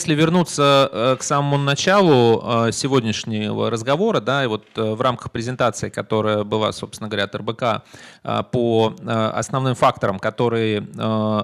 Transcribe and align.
Если 0.00 0.14
вернуться 0.14 1.16
к 1.20 1.22
самому 1.22 1.58
началу 1.58 2.72
сегодняшнего 2.72 3.68
разговора, 3.68 4.20
да, 4.20 4.44
и 4.44 4.46
вот 4.46 4.64
в 4.74 4.98
рамках 4.98 5.30
презентации, 5.30 5.90
которая 5.90 6.42
была, 6.42 6.72
собственно 6.72 7.10
говоря, 7.10 7.24
от 7.24 7.34
РБК, 7.34 7.82
по 8.50 8.94
основным 9.04 9.74
факторам, 9.74 10.18
которые 10.18 10.88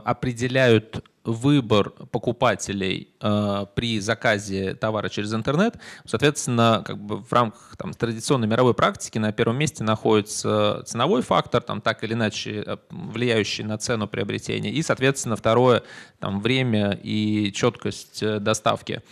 определяют 0.06 1.04
выбор 1.26 1.90
покупателей 1.90 3.08
э, 3.20 3.66
при 3.74 4.00
заказе 4.00 4.74
товара 4.74 5.08
через 5.08 5.34
интернет, 5.34 5.76
соответственно, 6.06 6.82
как 6.86 6.98
бы 6.98 7.18
в 7.22 7.32
рамках 7.32 7.76
там, 7.76 7.92
традиционной 7.92 8.46
мировой 8.46 8.74
практики 8.74 9.18
на 9.18 9.32
первом 9.32 9.58
месте 9.58 9.82
находится 9.82 10.82
ценовой 10.86 11.22
фактор, 11.22 11.62
там, 11.62 11.80
так 11.80 12.04
или 12.04 12.14
иначе 12.14 12.62
э, 12.64 12.76
влияющий 12.90 13.64
на 13.64 13.76
цену 13.76 14.06
приобретения, 14.06 14.70
и, 14.70 14.82
соответственно, 14.82 15.36
второе 15.36 15.82
там, 16.20 16.40
время 16.40 16.98
и 17.02 17.52
четкость 17.52 18.22
э, 18.22 18.38
доставки. 18.38 19.02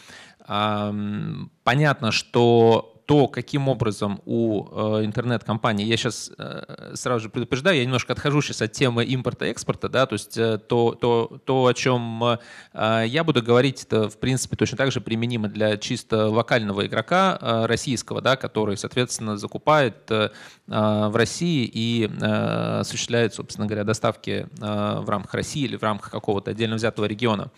Понятно, 0.46 2.12
что 2.12 2.93
то, 3.06 3.28
каким 3.28 3.68
образом 3.68 4.20
у 4.24 4.64
э, 4.64 5.04
интернет-компаний, 5.04 5.84
я 5.84 5.96
сейчас 5.96 6.32
э, 6.38 6.92
сразу 6.94 7.24
же 7.24 7.28
предупреждаю, 7.28 7.76
я 7.76 7.84
немножко 7.84 8.14
отхожу 8.14 8.40
сейчас 8.40 8.62
от 8.62 8.72
темы 8.72 9.04
импорта-экспорта, 9.04 9.88
да, 9.90 10.06
то 10.06 10.14
есть 10.14 10.38
э, 10.38 10.58
то, 10.58 10.92
то, 10.92 11.38
то, 11.44 11.66
о 11.66 11.74
чем 11.74 12.38
я 12.74 13.24
буду 13.24 13.42
говорить, 13.42 13.84
это, 13.84 14.08
в 14.08 14.18
принципе, 14.18 14.56
точно 14.56 14.76
так 14.76 14.92
же 14.92 15.00
применимо 15.00 15.48
для 15.48 15.76
чисто 15.76 16.28
локального 16.28 16.86
игрока 16.86 17.66
российского, 17.66 18.20
да, 18.20 18.36
который, 18.36 18.76
соответственно, 18.76 19.36
закупает 19.36 20.08
в 20.08 21.16
России 21.16 21.70
и 21.72 22.10
осуществляет, 22.20 23.34
собственно 23.34 23.66
говоря, 23.66 23.84
доставки 23.84 24.48
в 24.58 25.08
рамках 25.08 25.34
России 25.34 25.64
или 25.64 25.76
в 25.76 25.82
рамках 25.82 26.10
какого-то 26.10 26.50
отдельно 26.50 26.76
взятого 26.76 27.06
региона 27.06 27.50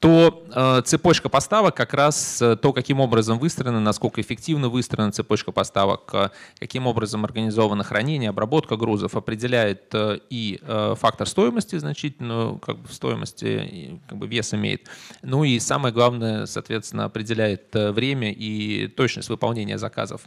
то 0.00 0.44
э, 0.50 0.82
цепочка 0.84 1.28
поставок 1.28 1.76
как 1.76 1.94
раз 1.94 2.42
э, 2.42 2.56
то, 2.56 2.72
каким 2.72 2.98
образом 2.98 3.38
выстроена, 3.38 3.78
насколько 3.78 4.20
эффективно 4.20 4.68
выстроена 4.68 5.12
цепочка 5.12 5.52
поставок, 5.52 6.10
э, 6.14 6.30
каким 6.58 6.86
образом 6.86 7.24
организовано 7.24 7.84
хранение, 7.84 8.30
обработка 8.30 8.76
грузов, 8.76 9.14
определяет 9.14 9.94
э, 9.94 10.18
и 10.30 10.58
э, 10.62 10.94
фактор 10.98 11.28
стоимости 11.28 11.76
значительную, 11.78 12.58
как 12.58 12.78
бы 12.78 12.88
стоимости, 12.88 14.00
как 14.08 14.18
бы 14.18 14.26
вес 14.26 14.52
имеет. 14.52 14.88
Ну 15.22 15.44
и 15.44 15.60
самое 15.60 15.94
главное, 15.94 16.46
соответственно, 16.46 17.04
определяет 17.04 17.74
э, 17.76 17.92
время 17.92 18.32
и 18.32 18.88
точность 18.88 19.28
выполнения 19.28 19.78
заказов. 19.78 20.22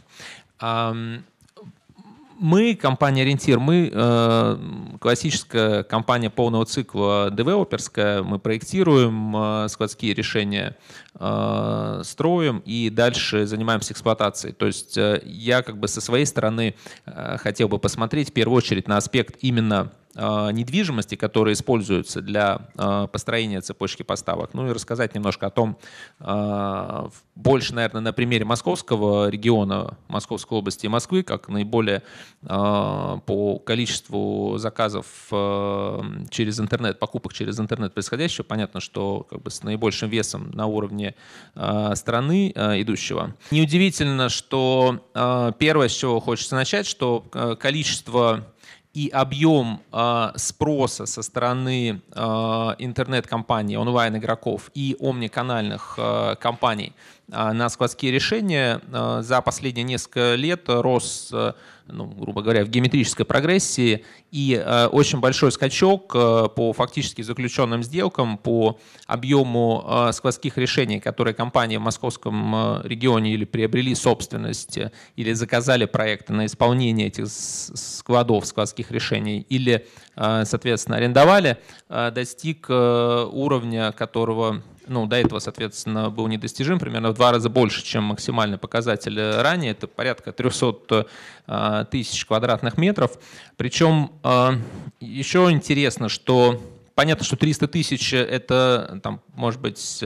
Мы, 2.38 2.74
компания 2.74 3.22
«Ориентир», 3.22 3.58
мы 3.58 3.90
э, 3.92 4.56
классическая 5.00 5.82
компания 5.84 6.28
полного 6.28 6.66
цикла 6.66 7.30
девелоперская, 7.32 8.22
мы 8.22 8.38
проектируем 8.38 9.34
э, 9.36 9.68
складские 9.68 10.12
решения, 10.12 10.76
строим 11.16 12.62
и 12.66 12.90
дальше 12.90 13.46
занимаемся 13.46 13.92
эксплуатацией. 13.92 14.52
То 14.52 14.66
есть 14.66 14.98
э, 14.98 15.22
я 15.24 15.62
как 15.62 15.78
бы 15.78 15.88
со 15.88 16.00
своей 16.00 16.26
стороны 16.26 16.74
э, 17.06 17.36
хотел 17.38 17.68
бы 17.68 17.78
посмотреть 17.78 18.30
в 18.30 18.32
первую 18.32 18.58
очередь 18.58 18.86
на 18.86 18.96
аспект 18.98 19.36
именно 19.40 19.92
Э, 20.18 20.50
недвижимости, 20.50 21.14
которые 21.14 21.52
используются 21.52 22.22
для 22.22 22.70
э, 22.78 23.06
построения 23.12 23.60
цепочки 23.60 24.02
поставок. 24.02 24.54
Ну 24.54 24.66
и 24.66 24.72
рассказать 24.72 25.14
немножко 25.14 25.48
о 25.48 25.50
том, 25.50 25.76
э, 26.20 27.08
больше, 27.34 27.74
наверное, 27.74 28.00
на 28.00 28.12
примере 28.14 28.46
московского 28.46 29.28
региона, 29.28 29.98
Московской 30.08 30.56
области 30.56 30.86
и 30.86 30.88
Москвы, 30.88 31.22
как 31.22 31.48
наиболее 31.48 32.02
по 32.40 33.60
количеству 33.64 34.56
заказов 34.56 35.06
через 36.30 36.60
интернет, 36.60 36.98
покупок 36.98 37.32
через 37.32 37.58
интернет 37.60 37.92
происходящего, 37.92 38.44
понятно, 38.44 38.80
что 38.80 39.26
как 39.28 39.42
бы 39.42 39.50
с 39.50 39.62
наибольшим 39.62 40.08
весом 40.08 40.50
на 40.52 40.66
уровне 40.66 41.05
страны 41.94 42.50
идущего. 42.50 43.34
Неудивительно, 43.50 44.28
что 44.28 45.00
первое, 45.58 45.88
с 45.88 45.92
чего 45.92 46.20
хочется 46.20 46.54
начать, 46.54 46.86
что 46.86 47.24
количество 47.60 48.46
и 48.94 49.10
объем 49.10 49.82
спроса 50.36 51.04
со 51.04 51.22
стороны 51.22 52.00
интернет-компаний, 52.78 53.76
онлайн-игроков 53.76 54.70
и 54.74 54.96
омниканальных 54.98 55.98
компаний 56.40 56.94
на 57.28 57.68
складские 57.68 58.10
решения 58.12 58.80
за 59.20 59.42
последние 59.42 59.84
несколько 59.84 60.34
лет 60.34 60.62
рос 60.68 61.30
ну, 61.88 62.06
грубо 62.06 62.42
говоря, 62.42 62.64
в 62.64 62.68
геометрической 62.68 63.24
прогрессии. 63.24 64.04
И 64.30 64.60
э, 64.62 64.86
очень 64.86 65.20
большой 65.20 65.52
скачок 65.52 66.12
э, 66.14 66.48
по 66.54 66.72
фактически 66.72 67.22
заключенным 67.22 67.82
сделкам, 67.82 68.38
по 68.38 68.78
объему 69.06 69.84
э, 69.86 70.12
складских 70.12 70.58
решений, 70.58 71.00
которые 71.00 71.34
компании 71.34 71.76
в 71.76 71.80
московском 71.80 72.54
э, 72.54 72.80
регионе 72.84 73.32
или 73.32 73.44
приобрели 73.44 73.94
собственность, 73.94 74.78
э, 74.78 74.90
или 75.16 75.32
заказали 75.32 75.84
проекты 75.84 76.32
на 76.32 76.46
исполнение 76.46 77.08
этих 77.08 77.26
складов, 77.28 78.46
складских 78.46 78.90
решений, 78.90 79.46
или, 79.48 79.86
э, 80.16 80.42
соответственно, 80.44 80.96
арендовали, 80.98 81.58
э, 81.88 82.10
достиг 82.10 82.66
э, 82.68 83.28
уровня, 83.30 83.92
которого 83.92 84.62
ну, 84.86 85.06
до 85.06 85.16
этого, 85.16 85.38
соответственно, 85.38 86.10
был 86.10 86.26
недостижим, 86.28 86.78
примерно 86.78 87.10
в 87.10 87.14
два 87.14 87.32
раза 87.32 87.48
больше, 87.48 87.84
чем 87.84 88.04
максимальный 88.04 88.58
показатель 88.58 89.20
ранее. 89.20 89.72
Это 89.72 89.86
порядка 89.86 90.32
300 90.32 91.06
э, 91.46 91.84
тысяч 91.90 92.24
квадратных 92.24 92.78
метров. 92.78 93.18
Причем 93.56 94.12
э, 94.22 94.52
еще 95.00 95.50
интересно, 95.50 96.08
что 96.08 96.60
понятно, 96.94 97.24
что 97.24 97.36
300 97.36 97.68
тысяч– 97.68 98.12
это, 98.14 99.00
там, 99.02 99.20
может 99.34 99.60
быть, 99.60 100.02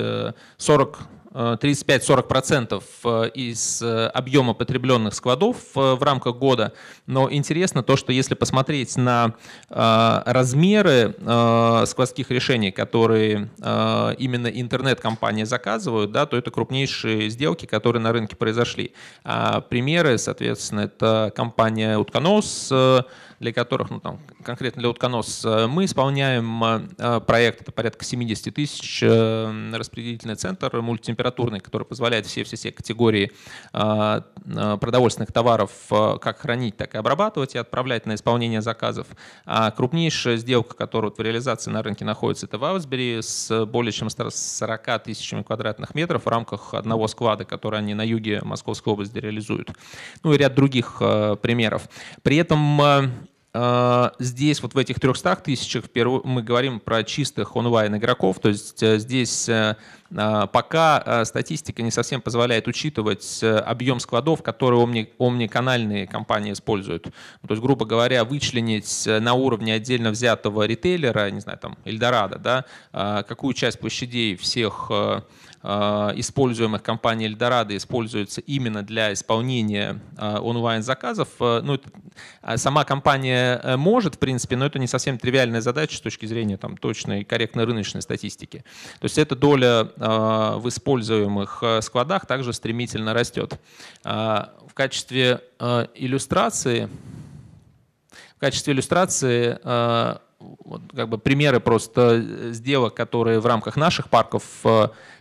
40 0.57 0.99
э, 0.99 1.20
35-40% 1.33 2.83
э, 3.05 3.31
из 3.35 3.83
э, 3.83 4.07
объема 4.07 4.53
потребленных 4.55 5.15
складов 5.15 5.57
э, 5.77 5.95
в 5.95 6.03
рамках 6.03 6.37
года. 6.37 6.73
Но 7.07 7.31
интересно 7.31 7.83
то, 7.83 7.97
что 7.97 8.13
если 8.13 8.35
посмотреть 8.35 8.97
на 8.97 9.35
размеры 9.69 11.15
складских 11.87 12.31
решений, 12.31 12.71
которые 12.71 13.51
именно 13.59 14.47
интернет-компании 14.47 15.45
заказывают, 15.45 16.13
да, 16.13 16.27
то 16.27 16.37
это 16.37 16.51
крупнейшие 16.51 17.31
сделки, 17.31 17.67
которые 17.67 18.03
на 18.03 18.13
рынке 18.13 18.37
произошли. 18.37 18.93
А 19.25 19.61
примеры, 19.61 20.19
соответственно, 20.19 20.81
это 20.81 21.33
компания 21.35 21.99
«Утконос», 21.99 22.73
для 23.41 23.55
которых, 23.55 23.91
ну, 23.91 24.01
там, 24.01 24.21
конкретно 24.45 24.81
для 24.81 24.91
утконос, 24.91 25.45
э, 25.47 25.67
мы 25.67 25.87
исполняем 25.87 26.63
э, 26.63 27.21
проект, 27.27 27.63
это 27.63 27.73
порядка 27.73 28.05
70 28.05 28.55
тысяч, 28.55 29.03
э, 29.03 29.71
распределительный 29.73 30.35
центр 30.35 30.81
мультитемпературный, 30.83 31.61
который 31.61 31.85
позволяет 31.85 32.27
все-все-все 32.27 32.71
категории 32.71 33.33
продовольственных 33.73 35.33
товаров 35.33 35.71
как 35.89 36.41
хранить, 36.41 36.77
так 36.77 36.95
и 36.95 36.99
обрабатывать 36.99 37.55
и 37.55 37.59
отправлять 37.59 38.05
на 38.07 38.15
исполнение 38.15 38.61
заказов. 38.61 39.07
А 39.47 39.71
крупнейшая 39.71 40.37
сделка, 40.37 40.77
которая 40.77 41.11
в 41.11 41.19
реализации 41.19 41.71
на 41.71 41.83
рынке 41.83 42.05
находится, 42.05 42.47
это 42.47 42.59
в 42.59 42.65
Аусбери 42.65 43.21
с 43.23 43.65
более 43.67 43.93
чем 43.93 44.09
40 44.11 45.03
тысячами 45.05 45.43
квадратных 45.43 45.95
метров 45.95 46.27
в 46.27 46.29
рамках 46.29 46.75
одного 46.75 47.09
склада, 47.09 47.45
который 47.45 47.79
они 47.79 47.95
на 47.95 48.03
юге 48.03 48.41
Московской 48.43 48.93
области 48.93 49.19
реализуют. 49.19 49.71
Ну 50.23 50.35
и 50.35 50.37
ряд 50.37 50.55
других 50.55 50.99
примеров. 51.41 51.89
При 52.23 52.37
этом 52.37 53.30
здесь 54.21 54.63
вот 54.63 54.75
в 54.75 54.79
этих 54.79 55.01
300 55.01 55.37
тысячах 55.37 55.85
мы 56.25 56.43
говорим 56.43 56.79
про 56.79 57.03
чистых 57.03 57.57
онлайн 57.57 57.97
игроков, 57.97 58.39
то 58.39 58.49
есть 58.49 58.83
э, 58.83 58.99
здесь 58.99 59.49
э, 59.49 59.77
а, 60.17 60.47
пока 60.47 61.03
э, 61.05 61.25
статистика 61.25 61.83
не 61.83 61.91
совсем 61.91 62.21
позволяет 62.21 62.67
учитывать 62.69 63.43
объем 63.43 64.01
складов, 64.01 64.43
которые 64.43 64.81
омни, 64.81 65.13
омниканальные 65.19 66.07
компании 66.07 66.53
используют. 66.53 67.05
То 67.05 67.11
есть, 67.51 67.63
грубо 67.63 67.87
говоря, 67.87 68.25
вычленить 68.25 69.05
на 69.07 69.35
уровне 69.35 69.75
отдельно 69.75 70.11
взятого 70.11 70.67
ритейлера, 70.67 71.31
не 71.31 71.41
знаю, 71.41 71.59
там, 71.59 71.79
Эльдорадо, 71.85 72.39
да, 72.39 72.65
а, 72.93 73.23
какую 73.23 73.55
часть 73.55 73.79
площадей 73.79 74.37
всех 74.37 74.91
используемых 75.63 76.83
компанией 76.83 77.29
Эльдорадо 77.29 77.77
используется 77.77 78.41
именно 78.41 78.83
для 78.83 79.13
исполнения 79.13 80.01
онлайн-заказов. 80.19 81.29
Ну, 81.39 81.79
а 82.41 82.57
сама 82.57 82.85
компания 82.85 83.40
может, 83.77 84.15
в 84.15 84.19
принципе, 84.19 84.57
но 84.57 84.67
это 84.67 84.79
не 84.79 84.87
совсем 84.87 85.19
тривиальная 85.19 85.61
задача 85.61 85.97
с 85.97 86.01
точки 86.01 86.27
зрения 86.27 86.57
там, 86.57 86.77
точной 86.77 87.25
корректной 87.25 87.65
рыночной 87.65 88.03
статистики. 88.03 88.65
То 89.01 89.05
есть 89.05 89.19
эта 89.19 89.37
доля 89.37 89.89
в 89.97 90.63
используемых 90.67 91.63
складах 91.81 92.27
также 92.27 92.53
стремительно 92.53 93.15
растет. 93.15 93.59
В 94.03 94.75
качестве 94.75 95.41
иллюстрации 95.95 96.89
в 98.37 98.41
качестве 98.41 98.73
иллюстрации 98.73 99.59
вот, 100.39 100.81
как 100.97 101.09
бы 101.11 101.19
примеры 101.19 101.61
просто 101.61 102.25
сделок, 102.53 102.95
которые 102.95 103.39
в 103.41 103.45
рамках 103.45 103.77
наших 103.77 104.09
парков 104.09 104.43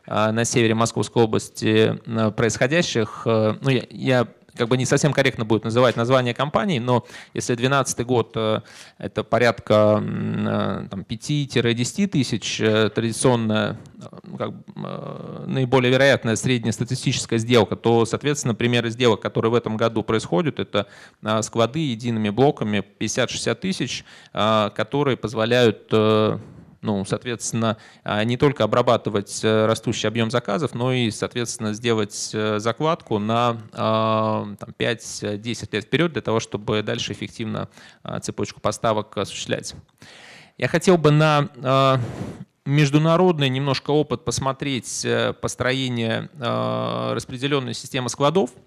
на 0.06 0.46
севере 0.46 0.74
Московской 0.74 1.24
области 1.24 2.00
происходящих. 2.38 3.24
Ну, 3.26 3.70
я, 3.70 3.84
я 3.90 4.28
как 4.56 4.68
бы 4.68 4.78
не 4.78 4.86
совсем 4.86 5.14
корректно 5.14 5.46
будет 5.46 5.64
называть 5.64 5.96
название 5.96 6.34
компании, 6.34 6.80
но 6.80 7.06
если 7.34 7.56
2012 7.56 8.06
год 8.06 8.36
это 8.98 9.24
порядка 9.24 10.02
5-10 10.02 12.08
тысяч, 12.08 12.58
традиционная, 12.58 13.80
как, 14.38 14.54
наиболее 15.46 15.92
вероятная 15.92 16.36
среднестатистическая 16.36 17.38
сделка, 17.38 17.76
то, 17.76 18.06
соответственно, 18.06 18.56
примеры 18.56 18.90
сделок, 18.90 19.22
которые 19.22 19.52
в 19.52 19.56
этом 19.56 19.78
году 19.78 20.04
происходят, 20.04 20.60
это 20.60 20.88
склады 21.42 21.80
едиными 21.80 22.30
блоками 22.30 22.84
50-60 23.00 23.56
тысяч, 23.56 24.06
которые 24.34 25.18
позволяют 25.18 25.92
ну, 26.82 27.04
соответственно, 27.04 27.78
а, 28.04 28.24
не 28.24 28.38
только 28.38 28.64
обрабатывать 28.64 29.42
э, 29.44 29.66
растущий 29.66 30.08
объем 30.08 30.32
заказов, 30.32 30.74
но 30.74 30.94
и, 30.94 31.12
соответственно, 31.12 31.74
сделать 31.74 32.32
э, 32.34 32.60
закладку 32.60 33.20
на 33.20 33.58
5-10 33.74 35.70
лет 35.72 35.84
вперед 35.84 36.14
для 36.14 36.22
того, 36.22 36.40
чтобы 36.40 36.82
дальше 36.82 37.12
эффективно 37.14 37.68
а, 38.04 38.20
цепочку 38.20 38.62
поставок 38.62 39.18
осуществлять. 39.18 39.76
Я 40.58 40.68
хотел 40.68 40.98
бы 40.98 41.12
на 41.12 41.50
а, 41.62 42.00
международный 42.66 43.50
немножко 43.50 43.92
опыт 43.92 44.24
посмотреть 44.24 45.04
э, 45.04 45.34
построение 45.34 46.30
распределенной 46.40 47.74
системы 47.74 48.10
складов– 48.10 48.52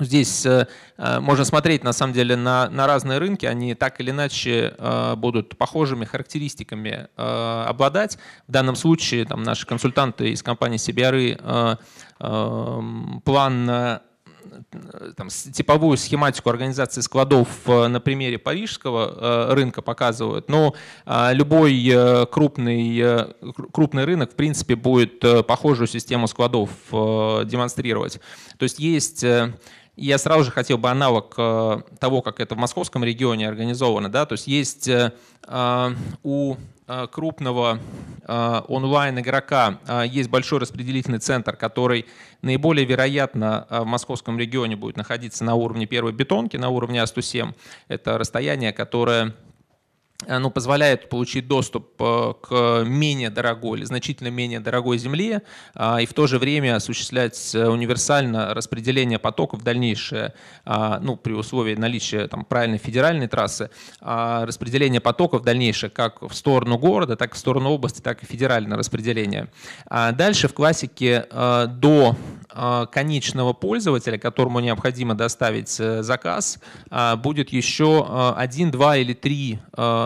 Здесь 0.00 0.46
э, 0.46 0.68
э, 0.96 1.18
можно 1.18 1.44
смотреть 1.44 1.82
на 1.82 1.92
самом 1.92 2.12
деле 2.12 2.36
на, 2.36 2.70
на 2.70 2.86
разные 2.86 3.18
рынки, 3.18 3.46
они 3.46 3.74
так 3.74 4.00
или 4.00 4.10
иначе 4.10 4.74
э, 4.78 5.14
будут 5.16 5.58
похожими 5.58 6.04
характеристиками 6.04 7.08
обладать. 7.16 8.18
В 8.46 8.52
данном 8.52 8.76
случае 8.76 9.24
там, 9.24 9.42
наши 9.42 9.66
консультанты 9.66 10.30
из 10.30 10.42
компании 10.42 10.78
CBRE 10.78 11.78
план 13.24 14.00
там, 15.16 15.28
типовую 15.28 15.96
схематику 15.96 16.50
организации 16.50 17.00
складов 17.00 17.48
на 17.66 18.00
примере 18.00 18.38
парижского 18.38 19.54
рынка 19.54 19.82
показывают, 19.82 20.48
но 20.48 20.74
любой 21.06 22.26
крупный, 22.30 23.34
крупный 23.72 24.04
рынок 24.04 24.32
в 24.32 24.36
принципе 24.36 24.76
будет 24.76 25.20
похожую 25.46 25.86
систему 25.86 26.26
складов 26.28 26.70
демонстрировать. 26.90 28.20
То 28.58 28.64
есть 28.64 28.78
есть 28.78 29.24
я 29.98 30.16
сразу 30.18 30.44
же 30.44 30.50
хотел 30.50 30.78
бы 30.78 30.88
аналог 30.88 31.34
э, 31.36 31.80
того, 31.98 32.22
как 32.22 32.40
это 32.40 32.54
в 32.54 32.58
московском 32.58 33.02
регионе 33.04 33.48
организовано. 33.48 34.08
Да? 34.08 34.26
То 34.26 34.34
есть 34.34 34.46
есть 34.46 34.88
э, 34.88 35.12
э, 35.46 35.94
у 36.22 36.56
крупного 37.10 37.80
онлайн-игрока 38.26 39.78
есть 40.06 40.30
большой 40.30 40.60
распределительный 40.60 41.18
центр, 41.18 41.54
который 41.54 42.06
наиболее 42.40 42.86
вероятно 42.86 43.66
в 43.68 43.84
московском 43.84 44.38
регионе 44.38 44.74
будет 44.74 44.96
находиться 44.96 45.44
на 45.44 45.54
уровне 45.54 45.84
первой 45.84 46.12
бетонки, 46.12 46.56
на 46.56 46.70
уровне 46.70 47.00
А107. 47.00 47.52
Это 47.88 48.16
расстояние, 48.16 48.72
которое 48.72 49.34
ну, 50.26 50.50
позволяет 50.50 51.08
получить 51.08 51.46
доступ 51.46 51.92
э, 52.00 52.32
к 52.42 52.82
менее 52.84 53.30
дорогой 53.30 53.78
или 53.78 53.84
значительно 53.84 54.28
менее 54.28 54.58
дорогой 54.58 54.98
земле 54.98 55.42
а, 55.74 56.00
и 56.00 56.06
в 56.06 56.12
то 56.12 56.26
же 56.26 56.40
время 56.40 56.74
осуществлять 56.74 57.54
э, 57.54 57.68
универсально 57.68 58.52
распределение 58.52 59.20
потоков 59.20 59.62
дальнейшее, 59.62 60.34
а, 60.64 60.98
ну, 61.00 61.16
при 61.16 61.34
условии 61.34 61.76
наличия 61.76 62.26
там, 62.26 62.44
правильной 62.44 62.78
федеральной 62.78 63.28
трассы, 63.28 63.70
а, 64.00 64.44
распределение 64.44 65.00
потоков 65.00 65.44
дальнейшее 65.44 65.88
как 65.88 66.20
в 66.20 66.34
сторону 66.34 66.78
города, 66.78 67.14
так 67.14 67.32
и 67.32 67.34
в 67.36 67.38
сторону 67.38 67.70
области, 67.70 68.00
так 68.00 68.24
и 68.24 68.26
федеральное 68.26 68.76
распределение. 68.76 69.48
Дальше 69.88 70.48
в 70.48 70.54
классике 70.54 71.26
до 71.30 72.16
конечного 72.90 73.52
пользователя, 73.52 74.18
которому 74.18 74.60
необходимо 74.60 75.14
доставить 75.14 75.78
э, 75.78 76.02
заказ, 76.02 76.58
будет 77.18 77.50
еще 77.50 78.34
один, 78.36 78.70
два 78.70 78.96
или 78.96 79.12
три 79.12 79.58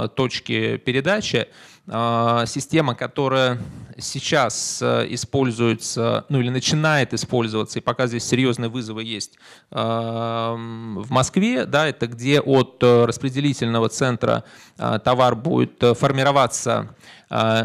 точки 0.09 0.77
передачи. 0.77 1.49
А, 1.89 2.47
система, 2.47 2.95
которая 2.95 3.59
сейчас 3.99 4.81
э, 4.83 5.07
используется, 5.11 6.25
ну 6.29 6.41
или 6.41 6.49
начинает 6.49 7.15
использоваться, 7.15 7.79
и 7.79 7.83
пока 7.83 8.07
здесь 8.07 8.25
серьезные 8.25 8.69
вызовы 8.69 9.05
есть 9.05 9.39
а, 9.71 10.55
в 10.55 11.11
Москве, 11.11 11.65
да, 11.65 11.89
это 11.89 12.07
где 12.07 12.41
от 12.41 12.79
э, 12.83 13.05
распределительного 13.05 13.89
центра 13.89 14.45
а, 14.79 14.99
товар 14.99 15.35
будет 15.37 15.83
э, 15.83 15.95
формироваться 15.95 16.95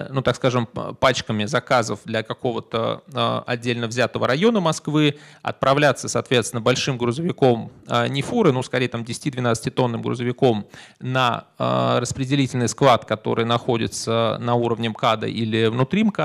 ну, 0.09 0.21
так 0.21 0.37
скажем, 0.37 0.65
пачками 0.65 1.43
заказов 1.43 1.99
для 2.05 2.23
какого-то 2.23 3.03
отдельно 3.45 3.87
взятого 3.87 4.25
района 4.25 4.61
Москвы, 4.61 5.17
отправляться, 5.41 6.07
соответственно, 6.07 6.61
большим 6.61 6.97
грузовиком, 6.97 7.73
не 8.07 8.21
фуры, 8.21 8.53
но 8.53 8.63
скорее 8.63 8.87
там 8.87 9.01
10-12 9.01 9.71
тонным 9.71 10.01
грузовиком 10.01 10.67
на 11.01 11.47
распределительный 11.57 12.69
склад, 12.69 13.03
который 13.03 13.43
находится 13.43 14.37
на 14.39 14.55
уровне 14.55 14.87
МКАДа 14.87 15.27
или 15.27 15.65
внутри 15.65 16.05
МКАДа, 16.05 16.16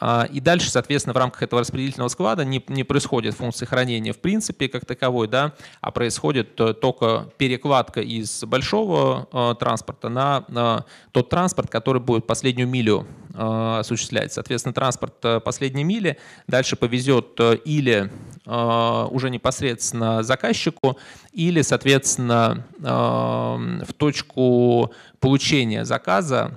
а, 0.00 0.28
и 0.30 0.40
дальше, 0.40 0.70
соответственно, 0.70 1.14
в 1.14 1.16
рамках 1.16 1.42
этого 1.42 1.60
распределительного 1.60 2.08
склада 2.08 2.44
не, 2.44 2.62
не 2.68 2.84
происходит 2.84 3.34
функции 3.34 3.64
хранения 3.64 4.12
в 4.12 4.18
принципе 4.18 4.68
как 4.68 4.84
таковой, 4.84 5.28
да, 5.28 5.54
а 5.80 5.90
происходит 5.90 6.60
э, 6.60 6.74
только 6.74 7.30
перекладка 7.38 8.00
из 8.00 8.44
большого 8.44 9.28
э, 9.32 9.54
транспорта 9.58 10.08
на, 10.08 10.84
тот 11.12 11.30
транспорт, 11.30 11.70
который 11.70 12.02
будет 12.02 12.26
последнюю 12.26 12.68
милю 12.68 13.06
осуществлять. 13.38 14.32
Соответственно, 14.32 14.72
транспорт 14.72 15.14
э, 15.22 15.40
последней 15.40 15.84
мили 15.84 16.18
дальше 16.46 16.74
повезет 16.74 17.38
э, 17.38 17.56
или 17.64 18.10
э, 18.44 19.06
уже 19.10 19.30
непосредственно 19.30 20.22
заказчику, 20.22 20.98
или, 21.32 21.62
соответственно, 21.62 22.64
э, 22.82 22.84
в 22.84 23.92
точку 23.96 24.92
получения 25.20 25.84
заказа 25.84 26.52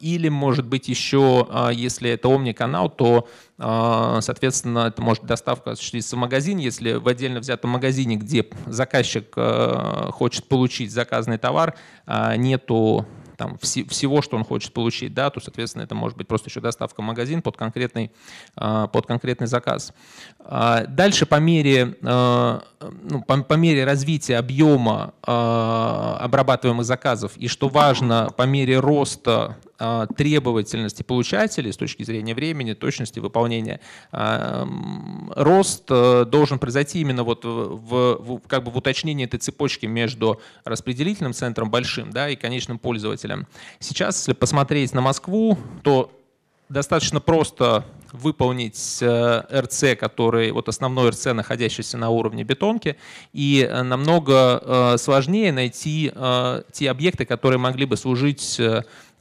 или, 0.00 0.28
может 0.28 0.66
быть, 0.66 0.88
еще, 0.88 1.46
если 1.72 2.10
это 2.10 2.26
Omni-канал, 2.26 2.90
то, 2.90 3.28
соответственно, 3.58 4.88
это 4.88 5.00
может 5.02 5.24
доставка 5.24 5.70
осуществиться 5.70 6.16
в 6.16 6.18
магазин. 6.18 6.58
Если 6.58 6.94
в 6.94 7.06
отдельно 7.06 7.38
взятом 7.38 7.70
магазине, 7.70 8.16
где 8.16 8.44
заказчик 8.66 9.32
хочет 10.12 10.48
получить 10.48 10.90
заказанный 10.90 11.38
товар, 11.38 11.76
нету 12.08 13.06
там, 13.42 13.58
вс 13.58 13.78
всего, 13.88 14.22
что 14.22 14.36
он 14.36 14.44
хочет 14.44 14.72
получить, 14.72 15.14
да, 15.14 15.28
то, 15.30 15.40
соответственно, 15.40 15.82
это 15.82 15.96
может 15.96 16.16
быть 16.16 16.28
просто 16.28 16.48
еще 16.48 16.60
доставка 16.60 17.00
в 17.00 17.04
магазин 17.04 17.42
под 17.42 17.56
конкретный, 17.56 18.12
а, 18.54 18.86
под 18.86 19.06
конкретный 19.06 19.48
заказ. 19.48 19.92
А, 20.38 20.84
дальше 20.86 21.26
по 21.26 21.40
мере, 21.40 21.96
а, 22.04 22.62
ну, 23.02 23.22
по, 23.22 23.42
по 23.42 23.54
мере 23.54 23.84
развития 23.84 24.38
объема 24.38 25.14
обрабатываемых 25.22 26.84
заказов 26.84 27.36
и, 27.36 27.48
что 27.48 27.68
важно, 27.68 28.30
по 28.36 28.42
мере 28.42 28.78
роста 28.78 29.56
требовательности 30.16 31.02
получателей 31.02 31.72
с 31.72 31.76
точки 31.76 32.02
зрения 32.02 32.34
времени, 32.34 32.72
точности 32.74 33.18
выполнения, 33.20 33.80
рост 35.34 35.84
э, 35.90 36.24
должен 36.26 36.58
произойти 36.58 37.00
именно 37.00 37.24
вот 37.24 37.44
в, 37.44 38.16
в, 38.20 38.40
как 38.46 38.64
бы 38.64 38.70
в 38.70 38.76
уточнении 38.76 39.24
этой 39.24 39.38
цепочки 39.38 39.86
между 39.86 40.40
распределительным 40.64 41.32
центром 41.32 41.70
большим 41.70 42.10
да, 42.10 42.28
и 42.28 42.36
конечным 42.36 42.78
пользователем. 42.78 43.46
Сейчас, 43.78 44.18
если 44.18 44.32
посмотреть 44.32 44.92
на 44.92 45.00
Москву, 45.00 45.58
то 45.82 46.10
достаточно 46.68 47.20
просто 47.20 47.84
выполнить 48.12 48.98
э, 49.00 49.42
РЦ, 49.52 49.98
который, 49.98 50.52
вот 50.52 50.68
основной 50.68 51.10
РЦ, 51.10 51.26
находящийся 51.26 51.96
на 51.96 52.10
уровне 52.10 52.44
бетонки, 52.44 52.96
и 53.32 53.66
э, 53.68 53.82
намного 53.82 54.96
сложнее 54.98 55.52
найти 55.52 56.12
те 56.72 56.90
объекты, 56.90 57.24
которые 57.24 57.58
могли 57.58 57.86
бы 57.86 57.96
служить 57.96 58.60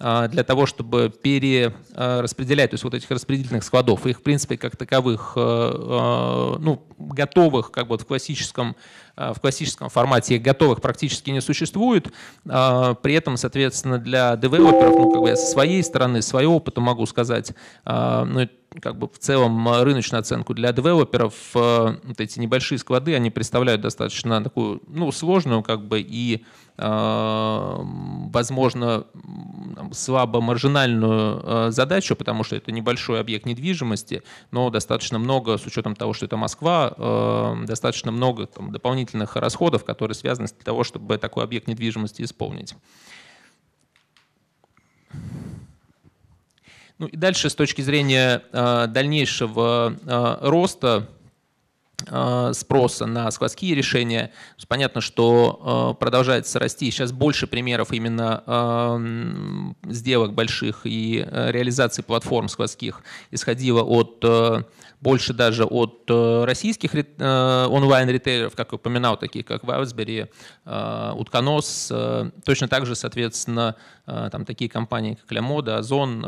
для 0.02 0.44
того, 0.44 0.66
чтобы 0.66 1.14
перераспределять, 1.22 2.72
то 2.72 2.74
есть 2.74 2.84
вот 2.84 2.96
этих 2.96 3.12
распределительных 3.12 3.64
складов. 3.64 4.08
Их, 4.08 4.20
в 4.20 4.24
принципе, 4.24 4.58
как 4.58 4.76
таковых, 4.76 5.34
ну, 5.36 6.84
готовых, 6.98 7.72
как 7.72 7.88
бы 7.88 7.98
в 7.98 8.06
классическом 8.06 8.76
в 9.16 9.40
классическом 9.40 9.90
формате 9.90 10.40
готовых 10.40 10.82
практически 10.82 11.30
не 11.30 11.42
существует. 11.42 12.12
При 12.44 13.14
этом, 13.14 13.38
соответственно, 13.38 14.00
для 14.00 14.36
девелоперов, 14.38 14.96
ну, 14.96 15.12
как 15.12 15.22
бы 15.22 15.30
я 15.30 15.36
со 15.36 15.46
своей 15.46 15.84
стороны, 15.84 16.22
своего 16.22 16.56
опыта 16.56 16.82
могу 16.82 17.06
сказать, 17.06 17.54
ну, 17.86 18.48
как 18.80 18.98
бы 18.98 19.08
в 19.08 19.20
целом 19.20 19.68
э, 19.68 19.84
рыночную 19.84 20.22
оценку 20.22 20.54
для 20.54 20.72
девелоперов 20.72 21.34
э, 21.56 21.96
вот 22.04 22.22
эти 22.22 22.40
небольшие 22.40 22.80
склады, 22.80 23.16
они 23.16 23.30
представляют 23.30 23.82
достаточно 23.82 24.42
такую, 24.42 24.82
ну, 24.88 25.12
сложную 25.12 25.62
как 25.62 25.86
бы 25.88 26.00
и, 26.00 26.46
э, 26.78 27.76
возможно, 27.78 29.06
слабо 29.94 30.42
маржинальную 30.42 31.72
задачу, 31.72 32.16
потому 32.16 32.44
что 32.44 32.56
это 32.56 32.72
небольшой 32.72 33.20
объект 33.20 33.46
недвижимости, 33.46 34.24
но 34.52 34.70
достаточно 34.70 35.20
много, 35.20 35.58
с 35.58 35.66
учетом 35.66 35.96
того, 35.96 36.14
что 36.14 36.26
это 36.26 36.38
Москва, 36.38 37.56
достаточно 37.66 38.12
много 38.12 38.48
там, 38.48 38.72
дополнительных 38.72 39.36
расходов, 39.36 39.84
которые 39.84 40.16
связаны 40.16 40.48
с 40.48 40.52
того, 40.52 40.84
чтобы 40.84 41.18
такой 41.18 41.44
объект 41.44 41.68
недвижимости 41.68 42.22
исполнить. 42.22 42.76
Ну 47.02 47.08
и 47.08 47.18
дальше 47.18 47.50
с 47.50 47.56
точки 47.56 47.82
зрения 47.82 48.44
э, 48.52 48.86
дальнейшего 48.86 49.96
э, 50.06 50.38
роста 50.48 50.92
Э, 51.00 51.21
спроса 52.54 53.06
на 53.06 53.30
складские 53.32 53.76
решения. 53.76 54.32
Понятно, 54.68 55.02
что 55.02 55.94
э, 55.96 56.00
продолжается 56.00 56.60
расти. 56.60 56.92
Сейчас 56.92 57.12
больше 57.12 57.48
примеров 57.48 57.92
именно 57.92 58.44
эм, 58.46 59.76
сделок 59.84 60.34
больших 60.34 60.82
и 60.86 61.26
э, 61.26 61.52
реализации 61.52 62.02
платформ 62.02 62.48
складских 62.48 63.02
исходило 63.32 63.84
от 63.84 64.24
больше 65.02 65.34
даже 65.34 65.66
от 65.66 66.04
российских 66.08 66.94
онлайн-ритейлеров, 66.94 68.56
как 68.56 68.72
я 68.72 68.76
упоминал, 68.76 69.18
такие 69.18 69.44
как 69.44 69.64
Wildberry, 69.64 70.30
Утконос. 71.16 71.92
Точно 72.46 72.68
так 72.68 72.86
же, 72.86 72.94
соответственно, 72.94 73.76
там 74.06 74.46
такие 74.46 74.70
компании, 74.70 75.16
как 75.16 75.32
Лямода, 75.32 75.80
Озон, 75.80 76.24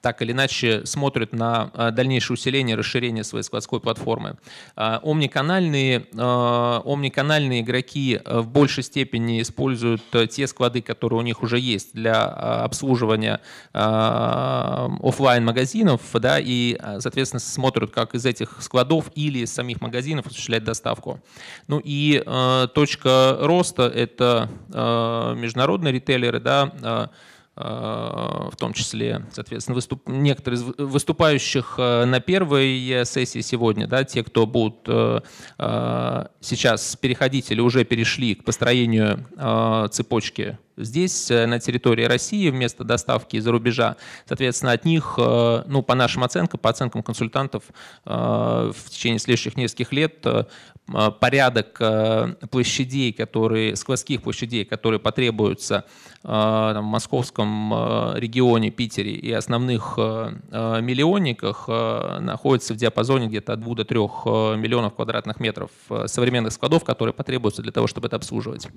так 0.00 0.22
или 0.22 0.32
иначе 0.32 0.86
смотрят 0.86 1.32
на 1.32 1.70
а, 1.74 1.90
дальнейшее 1.90 2.34
усиление, 2.34 2.76
расширение 2.76 3.24
своей 3.24 3.42
складской 3.42 3.80
платформы. 3.80 4.36
А, 4.76 5.00
омниканальные, 5.02 6.06
а, 6.16 6.82
омниканальные 6.84 7.62
игроки 7.62 8.20
в 8.24 8.48
большей 8.48 8.84
степени 8.84 9.42
используют 9.42 10.02
те 10.30 10.46
склады, 10.46 10.82
которые 10.82 11.18
у 11.18 11.22
них 11.22 11.42
уже 11.42 11.58
есть 11.58 11.94
для 11.94 12.24
обслуживания 12.24 13.40
офлайн 13.72 15.44
магазинов 15.44 16.00
да, 16.14 16.38
и, 16.38 16.78
соответственно, 17.00 17.40
смотрят, 17.40 17.90
как 17.90 18.14
из 18.14 18.24
этих 18.26 18.58
складов 18.60 19.10
или 19.14 19.40
из 19.40 19.52
самих 19.52 19.80
магазинов 19.80 20.26
осуществлять 20.26 20.64
доставку. 20.64 21.20
Ну 21.66 21.80
и 21.82 22.22
точка 22.74 23.38
роста– 23.40 23.82
это 23.94 24.48
международные 25.36 25.92
ритейлеры, 25.92 26.40
да, 26.40 27.10
в 27.58 28.56
том 28.56 28.72
числе, 28.72 29.26
соответственно, 29.32 29.74
выступ... 29.74 30.06
некоторые 30.06 30.60
из 30.60 30.64
выступающих 30.78 31.74
э, 31.78 32.04
на 32.04 32.20
первой 32.20 33.04
сессии 33.04 33.40
сегодня, 33.40 33.86
да, 33.86 34.04
те, 34.04 34.22
кто 34.22 34.46
будут 34.46 34.76
э, 34.86 35.20
э, 35.58 36.26
сейчас 36.40 36.96
переходить 36.96 37.50
или 37.50 37.60
уже 37.60 37.84
перешли 37.84 38.34
к 38.34 38.44
построению 38.44 39.26
цепочки 39.90 40.58
здесь, 40.78 41.28
на 41.30 41.58
территории 41.58 42.04
России, 42.04 42.50
вместо 42.50 42.84
доставки 42.84 43.36
из-за 43.36 43.52
рубежа. 43.52 43.96
Соответственно, 44.26 44.72
от 44.72 44.84
них, 44.84 45.14
ну, 45.16 45.82
по 45.82 45.94
нашим 45.94 46.24
оценкам, 46.24 46.60
по 46.60 46.70
оценкам 46.70 47.02
консультантов, 47.02 47.64
в 48.04 48.74
течение 48.90 49.18
следующих 49.18 49.56
нескольких 49.56 49.92
лет 49.92 50.24
порядок 51.20 51.80
площадей, 52.50 53.12
которые, 53.12 53.76
складских 53.76 54.22
площадей, 54.22 54.64
которые 54.64 55.00
потребуются 55.00 55.84
Э, 56.24 56.72
там, 56.74 56.84
в 56.84 56.88
московском 56.88 57.72
э, 57.72 58.18
регионе, 58.18 58.70
Питере 58.70 59.12
и 59.12 59.32
основных 59.32 59.94
э, 59.96 60.32
миллионниках 60.80 61.68
находится 61.68 62.74
в 62.74 62.76
диапазоне 62.76 63.28
где-то 63.28 63.52
от 63.52 63.60
2 63.60 63.74
до 63.76 63.84
3 63.84 63.98
миллионов 64.58 64.94
квадратных 64.94 65.40
метров 65.40 65.70
современных 66.06 66.52
складов, 66.52 66.84
которые 66.84 67.12
потребуются 67.14 67.62
для 67.62 67.72
того, 67.72 67.86
чтобы 67.86 68.08
это 68.08 68.16
обслуживать. 68.16 68.68